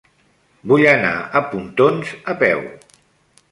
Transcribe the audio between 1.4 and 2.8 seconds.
Pontons a peu.